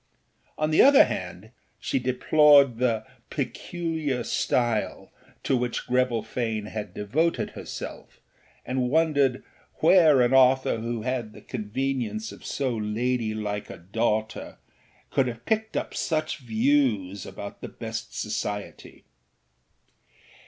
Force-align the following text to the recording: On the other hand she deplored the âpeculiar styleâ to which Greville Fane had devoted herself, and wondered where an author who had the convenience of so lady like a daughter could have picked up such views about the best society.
On 0.57 0.71
the 0.71 0.81
other 0.81 1.03
hand 1.03 1.51
she 1.79 1.99
deplored 1.99 2.79
the 2.79 3.05
âpeculiar 3.29 4.21
styleâ 4.21 5.09
to 5.43 5.55
which 5.55 5.85
Greville 5.85 6.23
Fane 6.23 6.65
had 6.65 6.95
devoted 6.95 7.51
herself, 7.51 8.19
and 8.65 8.89
wondered 8.89 9.43
where 9.75 10.21
an 10.23 10.33
author 10.33 10.77
who 10.79 11.03
had 11.03 11.33
the 11.33 11.41
convenience 11.41 12.31
of 12.31 12.43
so 12.43 12.75
lady 12.75 13.35
like 13.35 13.69
a 13.69 13.77
daughter 13.77 14.57
could 15.11 15.27
have 15.27 15.45
picked 15.45 15.77
up 15.77 15.93
such 15.93 16.39
views 16.39 17.23
about 17.27 17.61
the 17.61 17.69
best 17.69 18.19
society. 18.19 19.03